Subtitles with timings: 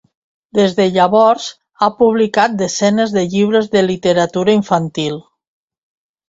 [0.59, 1.43] Des de llavors,
[1.79, 5.21] ha publicat desenes de llibres de literatura infantil.